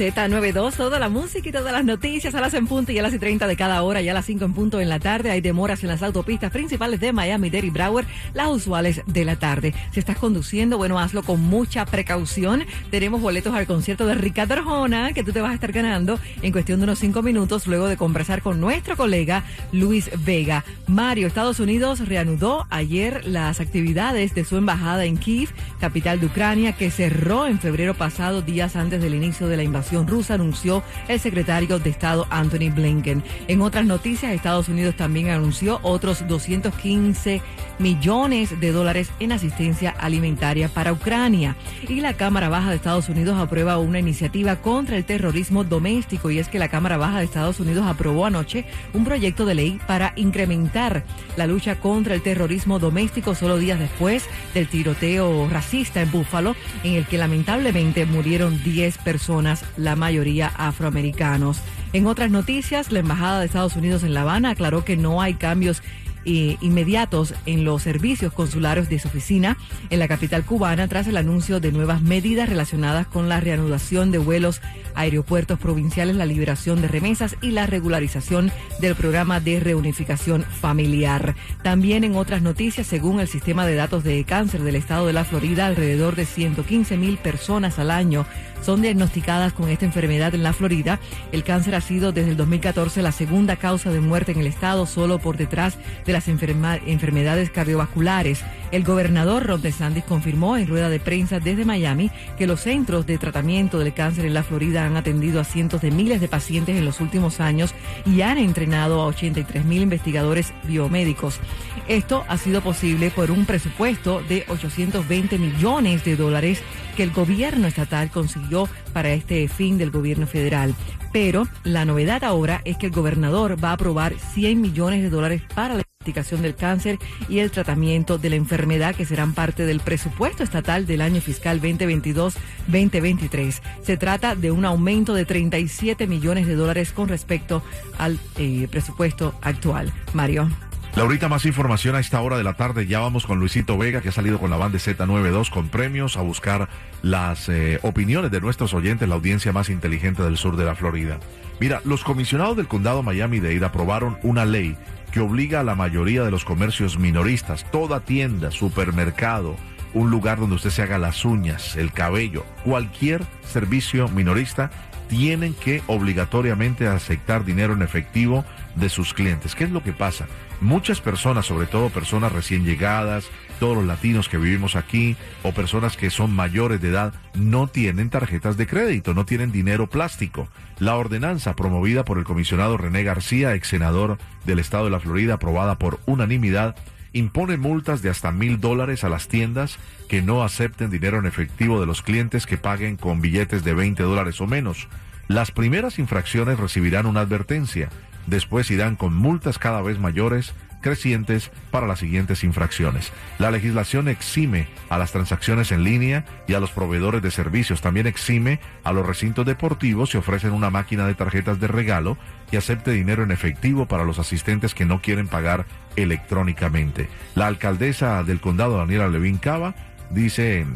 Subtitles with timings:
[0.00, 3.12] Z92, toda la música y todas las noticias a las en punto y a las
[3.12, 5.30] y 30 de cada hora y a las 5 en punto en la tarde.
[5.30, 9.36] Hay demoras en las autopistas principales de Miami, Dade y Broward, las usuales de la
[9.36, 9.74] tarde.
[9.92, 12.64] Si estás conduciendo, bueno, hazlo con mucha precaución.
[12.90, 16.50] Tenemos boletos al concierto de Ricardo Arjona que tú te vas a estar ganando en
[16.50, 20.64] cuestión de unos 5 minutos luego de conversar con nuestro colega Luis Vega.
[20.86, 26.72] Mario, Estados Unidos reanudó ayer las actividades de su embajada en Kiev, capital de Ucrania,
[26.72, 31.20] que cerró en febrero pasado, días antes del inicio de la invasión rusa, anunció el
[31.20, 33.22] secretario de Estado Anthony Blinken.
[33.48, 37.42] En otras noticias, Estados Unidos también anunció otros 215
[37.78, 41.56] millones de dólares en asistencia alimentaria para Ucrania.
[41.88, 46.38] Y la Cámara Baja de Estados Unidos aprueba una iniciativa contra el terrorismo doméstico y
[46.38, 50.12] es que la Cámara Baja de Estados Unidos aprobó anoche un proyecto de ley para
[50.16, 51.04] incrementar
[51.36, 54.24] la lucha contra el terrorismo doméstico solo días después
[54.54, 61.60] del tiroteo racista en Búfalo, en el que lamentablemente murieron 10 personas la mayoría afroamericanos.
[61.92, 65.34] En otras noticias, la Embajada de Estados Unidos en La Habana aclaró que no hay
[65.34, 65.82] cambios
[66.24, 69.56] eh, inmediatos en los servicios consulares de su oficina
[69.90, 74.18] en la capital cubana tras el anuncio de nuevas medidas relacionadas con la reanudación de
[74.18, 74.60] vuelos
[74.94, 81.34] a aeropuertos provinciales, la liberación de remesas y la regularización del programa de reunificación familiar.
[81.62, 85.24] También en otras noticias, según el sistema de datos de cáncer del estado de la
[85.24, 88.26] Florida, alrededor de 115 mil personas al año
[88.62, 91.00] son diagnosticadas con esta enfermedad en la Florida.
[91.32, 94.86] El cáncer ha sido desde el 2014 la segunda causa de muerte en el estado,
[94.86, 98.42] solo por detrás de las enfermedades cardiovasculares.
[98.70, 103.18] El gobernador Ron DeSantis confirmó en rueda de prensa desde Miami que los centros de
[103.18, 106.84] tratamiento del cáncer en la Florida han atendido a cientos de miles de pacientes en
[106.84, 107.74] los últimos años
[108.06, 111.40] y han entrenado a 83 mil investigadores biomédicos.
[111.88, 116.62] Esto ha sido posible por un presupuesto de 820 millones de dólares
[116.96, 120.74] que el gobierno estatal consiguió para este fin del gobierno federal.
[121.12, 125.42] Pero la novedad ahora es que el gobernador va a aprobar 100 millones de dólares
[125.54, 126.98] para la del cáncer
[127.28, 131.60] y el tratamiento de la enfermedad que serán parte del presupuesto estatal del año fiscal
[131.60, 133.60] 2022-2023.
[133.82, 137.62] Se trata de un aumento de 37 millones de dólares con respecto
[137.98, 139.92] al eh, presupuesto actual.
[140.12, 140.48] Mario.
[140.96, 142.86] Laurita, más información a esta hora de la tarde.
[142.86, 146.22] Ya vamos con Luisito Vega, que ha salido con la banda Z92 con premios a
[146.22, 146.68] buscar
[147.02, 151.20] las eh, opiniones de nuestros oyentes, la audiencia más inteligente del sur de la Florida.
[151.60, 154.76] Mira, los comisionados del condado Miami-Dade aprobaron una ley
[155.12, 159.56] que obliga a la mayoría de los comercios minoristas, toda tienda, supermercado,
[159.94, 164.70] un lugar donde usted se haga las uñas, el cabello, cualquier servicio minorista,
[165.10, 168.44] tienen que obligatoriamente aceptar dinero en efectivo
[168.76, 169.56] de sus clientes.
[169.56, 170.28] ¿Qué es lo que pasa?
[170.60, 173.28] Muchas personas, sobre todo personas recién llegadas,
[173.58, 178.08] todos los latinos que vivimos aquí o personas que son mayores de edad, no tienen
[178.08, 180.46] tarjetas de crédito, no tienen dinero plástico.
[180.78, 184.16] La ordenanza promovida por el comisionado René García, ex senador
[184.46, 186.76] del estado de la Florida, aprobada por unanimidad,
[187.12, 189.78] impone multas de hasta mil dólares a las tiendas
[190.08, 194.02] que no acepten dinero en efectivo de los clientes que paguen con billetes de 20
[194.02, 194.88] dólares o menos.
[195.28, 197.88] Las primeras infracciones recibirán una advertencia
[198.26, 203.12] Después irán con multas cada vez mayores, crecientes para las siguientes infracciones.
[203.38, 207.80] La legislación exime a las transacciones en línea y a los proveedores de servicios.
[207.80, 212.16] También exime a los recintos deportivos si ofrecen una máquina de tarjetas de regalo
[212.50, 217.08] que acepte dinero en efectivo para los asistentes que no quieren pagar electrónicamente.
[217.34, 219.74] La alcaldesa del condado, Daniela Levin Cava,
[220.10, 220.66] dice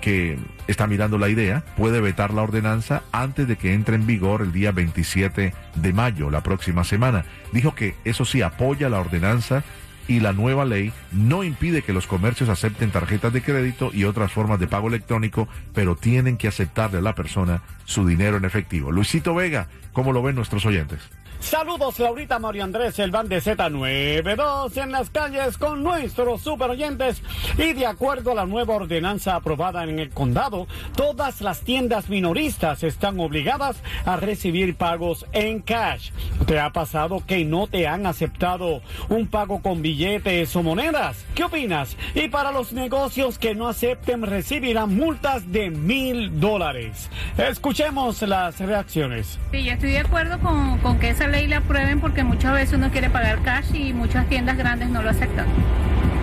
[0.00, 4.42] que está mirando la idea, puede vetar la ordenanza antes de que entre en vigor
[4.42, 7.24] el día 27 de mayo, la próxima semana.
[7.52, 9.64] Dijo que eso sí apoya la ordenanza
[10.08, 14.32] y la nueva ley no impide que los comercios acepten tarjetas de crédito y otras
[14.32, 18.90] formas de pago electrónico, pero tienen que aceptarle a la persona su dinero en efectivo.
[18.90, 21.00] Luisito Vega, ¿cómo lo ven nuestros oyentes?
[21.40, 27.22] Saludos, Laurita Mario Andrés, el van de Z92 en las calles con nuestros super oyentes.
[27.56, 32.82] Y de acuerdo a la nueva ordenanza aprobada en el condado, todas las tiendas minoristas
[32.82, 36.10] están obligadas a recibir pagos en cash.
[36.46, 41.24] ¿Te ha pasado que no te han aceptado un pago con billetes o monedas?
[41.34, 41.96] ¿Qué opinas?
[42.14, 47.08] Y para los negocios que no acepten, recibirán multas de mil dólares.
[47.38, 49.38] Escuchemos las reacciones.
[49.52, 52.74] Sí, yo estoy de acuerdo con, con que esa ley la aprueben porque muchas veces
[52.74, 55.46] uno quiere pagar cash y muchas tiendas grandes no lo aceptan.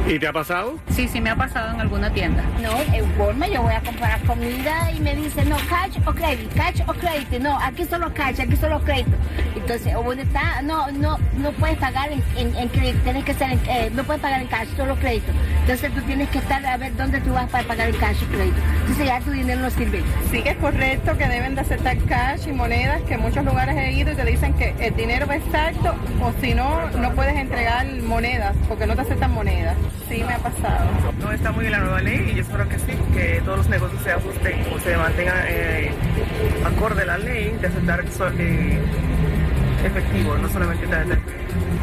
[0.08, 0.78] ¿Y te ha pasado?
[0.92, 2.44] Sí, sí me ha pasado en alguna tienda.
[2.62, 6.56] No, en Walmart yo voy a comprar comida y me dice, no, cash o crédito,
[6.56, 7.40] cash o crédito.
[7.40, 9.18] No, aquí solo cash, aquí solo crédito.
[9.56, 13.60] Entonces, o está, no, no, no puedes pagar en, en, crédito, tienes que ser en,
[13.68, 15.32] eh, no puedes pagar en cash, solo crédito.
[15.62, 18.28] Entonces tú tienes que estar a ver dónde tú vas para pagar en cash o
[18.28, 18.58] crédito.
[18.82, 20.04] Entonces ya tu dinero no sirve.
[20.30, 23.76] Sí que es correcto que deben de aceptar cash y monedas, que en muchos lugares
[23.76, 26.85] he ido y te dicen que el dinero va exacto o si no,
[28.06, 29.76] monedas porque no te aceptan monedas.
[30.10, 30.86] Sí, me ha pasado.
[31.20, 33.70] No está muy bien la nueva ley y yo espero que sí, que todos los
[33.70, 35.92] negocios se ajusten o se mantengan eh,
[36.66, 38.04] acorde a la ley de aceptar
[38.40, 38.80] eh,
[39.84, 41.18] efectivo, no solamente tarjeta.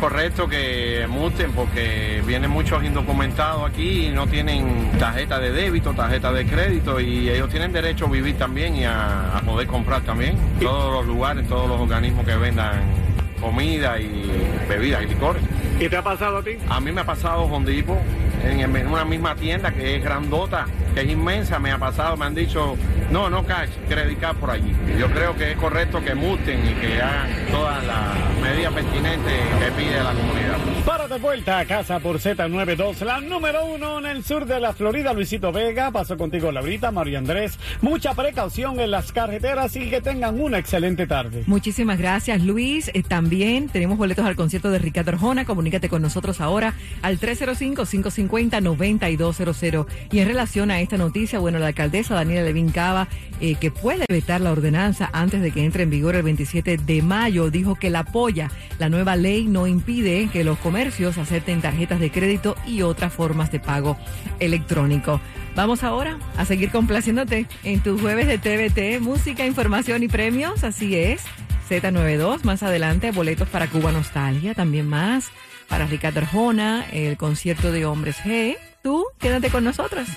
[0.01, 6.33] Correcto que multen porque vienen muchos indocumentados aquí y no tienen tarjeta de débito, tarjeta
[6.33, 10.37] de crédito y ellos tienen derecho a vivir también y a, a poder comprar también.
[10.61, 13.12] Todos los lugares, todos los organismos que vendan
[13.43, 14.31] comida y
[14.69, 15.43] bebidas y licores.
[15.79, 16.53] ¿Qué te ha pasado a ti?
[16.71, 17.99] A mí me ha pasado Hondipo
[18.45, 22.35] en, una misma tienda que es grandota, que es inmensa, me ha pasado, me han
[22.35, 22.77] dicho,
[23.11, 24.73] no, no cash, credit por allí.
[24.99, 29.71] Yo creo que es correcto que multen y que hagan todas las medidas pertinentes que
[29.73, 30.72] pide la comunidad.
[30.87, 34.73] Para de vuelta a casa por Z92, la número uno en el sur de la
[34.73, 35.93] Florida, Luisito Vega.
[35.93, 37.57] Paso contigo, Laurita, María Andrés.
[37.81, 41.45] Mucha precaución en las carreteras y que tengan una excelente tarde.
[41.47, 42.91] Muchísimas gracias, Luis.
[42.95, 45.45] Eh, también tenemos boletos al concierto de Ricardo Arjona.
[45.45, 51.61] Comunícate con nosotros ahora al 305 550 9200 Y en relación a esta noticia, bueno,
[51.61, 53.07] la alcaldesa Daniela Levin Cava,
[53.41, 57.03] eh, que puede vetar la ordenanza antes de que entre en vigor el 27 de
[57.03, 58.51] mayo, dijo que la apoya.
[58.81, 63.53] La nueva ley no impide que los comercios acepten tarjetas de crédito y otras formas
[63.53, 63.99] de pago
[64.41, 65.21] electrónico.
[65.55, 70.97] Vamos ahora a seguir complaciéndote en tu jueves de TVT, música, información y premios, así
[70.97, 71.25] es.
[71.69, 75.31] Z92, más adelante, boletos para Cuba Nostalgia, también más
[75.69, 78.57] para Ricardo Arjona, el concierto de Hombres G.
[78.83, 80.09] Tú, quédate con nosotros.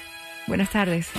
[0.47, 1.09] Buenas tardes.